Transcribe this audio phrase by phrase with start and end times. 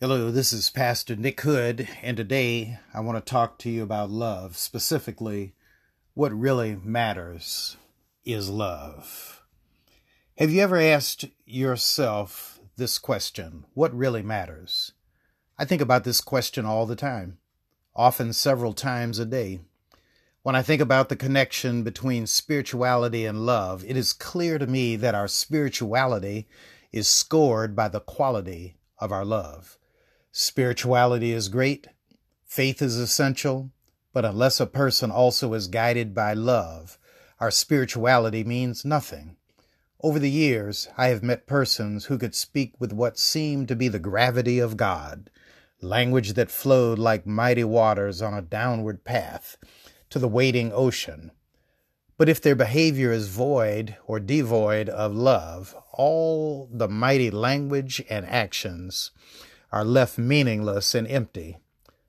[0.00, 4.10] Hello, this is Pastor Nick Hood, and today I want to talk to you about
[4.10, 4.56] love.
[4.56, 5.54] Specifically,
[6.14, 7.76] what really matters
[8.24, 9.44] is love.
[10.36, 14.92] Have you ever asked yourself this question What really matters?
[15.56, 17.38] I think about this question all the time,
[17.94, 19.60] often several times a day.
[20.42, 24.96] When I think about the connection between spirituality and love, it is clear to me
[24.96, 26.48] that our spirituality
[26.90, 29.78] is scored by the quality of our love.
[30.36, 31.86] Spirituality is great,
[32.44, 33.70] faith is essential,
[34.12, 36.98] but unless a person also is guided by love,
[37.38, 39.36] our spirituality means nothing.
[40.02, 43.86] Over the years, I have met persons who could speak with what seemed to be
[43.86, 45.30] the gravity of God,
[45.80, 49.56] language that flowed like mighty waters on a downward path
[50.10, 51.30] to the waiting ocean.
[52.16, 58.26] But if their behavior is void or devoid of love, all the mighty language and
[58.26, 59.12] actions
[59.74, 61.58] are left meaningless and empty.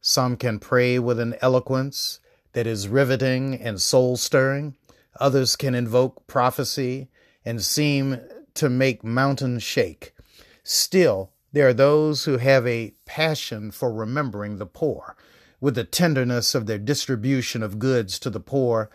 [0.00, 2.18] Some can pray with an eloquence
[2.54, 4.76] that is riveting and soul stirring.
[5.20, 7.10] Others can invoke prophecy
[7.44, 8.18] and seem
[8.54, 10.14] to make mountains shake.
[10.62, 15.14] Still, there are those who have a passion for remembering the poor,
[15.60, 18.88] with the tenderness of their distribution of goods to the poor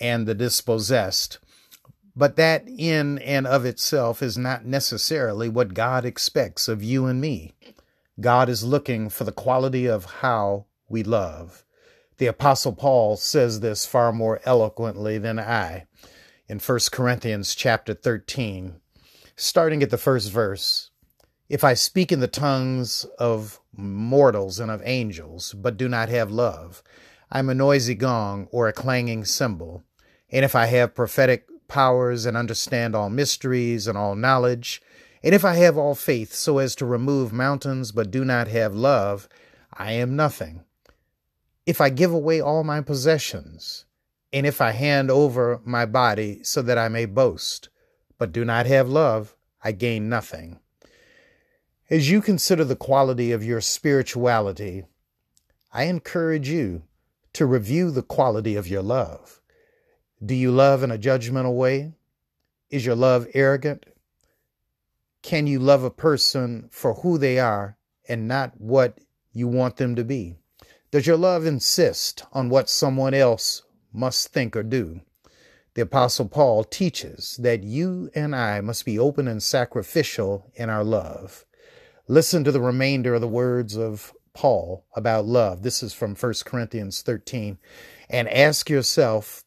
[0.00, 1.38] and the dispossessed.
[2.16, 7.20] But that in and of itself is not necessarily what God expects of you and
[7.20, 7.52] me.
[8.20, 11.64] God is looking for the quality of how we love.
[12.18, 15.86] The apostle Paul says this far more eloquently than I
[16.48, 18.80] in 1 Corinthians chapter 13,
[19.36, 20.90] starting at the first verse.
[21.50, 26.30] If I speak in the tongues of mortals and of angels, but do not have
[26.30, 26.82] love,
[27.30, 29.84] I am a noisy gong or a clanging cymbal.
[30.30, 34.80] And if I have prophetic powers and understand all mysteries and all knowledge,
[35.22, 38.74] and if I have all faith so as to remove mountains but do not have
[38.74, 39.28] love,
[39.72, 40.64] I am nothing.
[41.64, 43.86] If I give away all my possessions,
[44.32, 47.68] and if I hand over my body so that I may boast,
[48.18, 50.60] but do not have love, I gain nothing.
[51.88, 54.84] As you consider the quality of your spirituality,
[55.72, 56.82] I encourage you
[57.32, 59.40] to review the quality of your love.
[60.24, 61.92] Do you love in a judgmental way?
[62.70, 63.84] Is your love arrogant?
[65.26, 67.76] Can you love a person for who they are
[68.08, 69.00] and not what
[69.32, 70.36] you want them to be?
[70.92, 75.00] Does your love insist on what someone else must think or do?
[75.74, 80.84] The Apostle Paul teaches that you and I must be open and sacrificial in our
[80.84, 81.44] love.
[82.06, 85.62] Listen to the remainder of the words of Paul about love.
[85.62, 87.58] This is from 1 Corinthians 13.
[88.08, 89.42] And ask yourself,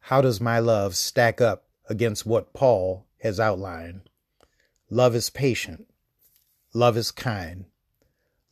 [0.00, 4.10] how does my love stack up against what Paul has outlined?
[4.90, 5.88] Love is patient.
[6.74, 7.64] Love is kind.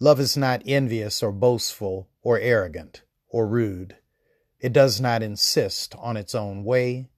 [0.00, 3.96] Love is not envious or boastful or arrogant or rude.
[4.58, 7.10] It does not insist on its own way.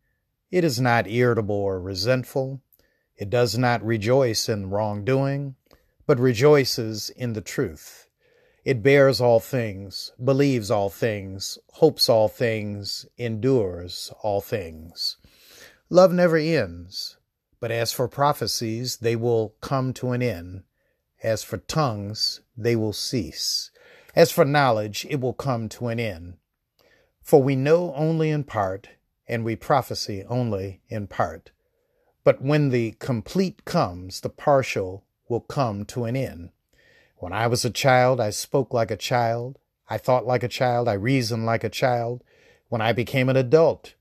[0.50, 2.60] It is not irritable or resentful.
[3.16, 5.54] It does not rejoice in wrongdoing,
[6.06, 8.08] but rejoices in the truth.
[8.64, 15.18] It bears all things, believes all things, hopes all things, endures all things.
[15.88, 17.16] Love never ends.
[17.64, 20.64] But as for prophecies, they will come to an end.
[21.22, 23.70] As for tongues, they will cease.
[24.14, 26.34] As for knowledge, it will come to an end.
[27.22, 28.90] For we know only in part,
[29.26, 31.52] and we prophesy only in part.
[32.22, 36.50] But when the complete comes, the partial will come to an end.
[37.16, 39.58] When I was a child, I spoke like a child,
[39.88, 42.22] I thought like a child, I reasoned like a child.
[42.68, 43.94] When I became an adult,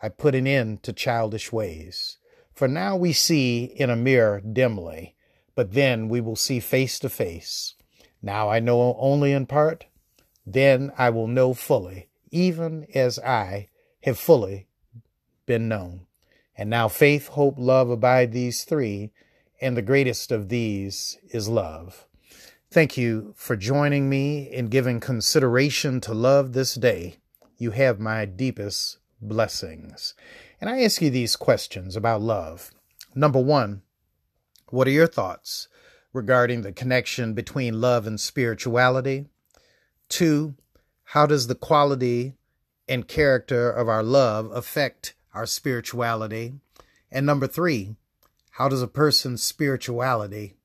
[0.00, 2.16] I put an end to childish ways.
[2.60, 5.16] For now we see in a mirror dimly,
[5.54, 7.74] but then we will see face to face.
[8.20, 9.86] Now I know only in part,
[10.44, 13.70] then I will know fully, even as I
[14.02, 14.66] have fully
[15.46, 16.02] been known.
[16.54, 19.10] And now faith, hope, love abide these three,
[19.62, 22.06] and the greatest of these is love.
[22.70, 27.20] Thank you for joining me in giving consideration to love this day.
[27.56, 30.12] You have my deepest blessings.
[30.60, 32.70] And I ask you these questions about love.
[33.14, 33.80] Number one,
[34.68, 35.68] what are your thoughts
[36.12, 39.26] regarding the connection between love and spirituality?
[40.10, 40.54] Two,
[41.04, 42.34] how does the quality
[42.86, 46.54] and character of our love affect our spirituality?
[47.10, 47.96] And number three,
[48.52, 50.56] how does a person's spirituality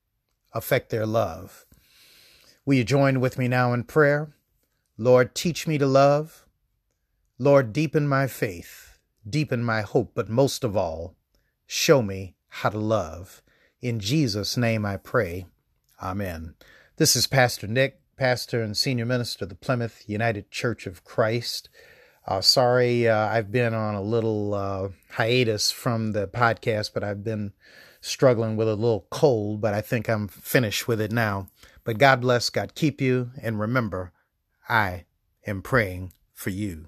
[0.51, 1.65] affect their love?
[2.65, 4.35] Will you join with me now in prayer?
[4.97, 6.45] Lord, teach me to love.
[7.39, 8.94] Lord, deepen my faith
[9.27, 11.15] deepen my hope, but most of all,
[11.65, 13.41] show me how to love.
[13.81, 15.45] In Jesus' name I pray.
[16.01, 16.55] Amen.
[16.97, 21.69] This is Pastor Nick, pastor and senior minister of the Plymouth United Church of Christ.
[22.27, 27.23] Uh, sorry, uh, I've been on a little uh, hiatus from the podcast, but I've
[27.23, 27.53] been
[28.01, 31.49] struggling with a little cold, but I think I'm finished with it now.
[31.83, 34.11] But God bless, God keep you, and remember,
[34.67, 35.05] I
[35.45, 36.87] am praying for you.